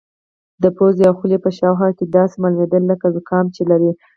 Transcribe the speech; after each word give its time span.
د 0.63 0.65
پوزې 0.77 1.03
او 1.09 1.13
خولې 1.19 1.37
په 1.45 1.49
شاوخوا 1.57 1.89
کې 1.97 2.05
داسې 2.15 2.35
معلومېده 2.43 2.79
لکه 2.89 3.07
زکام 3.15 3.45
چې 3.55 3.61
لري. 3.71 3.91